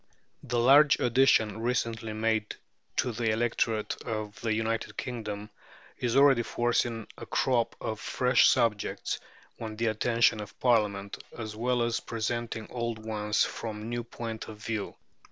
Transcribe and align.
The 0.41 0.57
large 0.57 0.99
addition 0.99 1.59
recently 1.61 2.11
made 2.13 2.55
to 2.95 3.11
the 3.11 3.29
electorate 3.29 4.01
of 4.01 4.41
the 4.41 4.51
United 4.51 4.97
Kingdom 4.97 5.51
is 5.99 6.15
already 6.15 6.41
forcing 6.41 7.05
a 7.19 7.27
crop 7.27 7.75
of 7.79 7.99
fresh 7.99 8.47
subjects 8.49 9.19
on 9.59 9.75
the 9.75 9.85
attention 9.85 10.39
of 10.41 10.59
Parliament, 10.59 11.23
as 11.37 11.55
well 11.55 11.83
as 11.83 11.99
presenting 11.99 12.65
old 12.71 12.97
ones 13.05 13.43
from 13.43 13.89
new 13.89 14.03
points 14.03 14.47
of 14.47 14.57
view. 14.57 14.95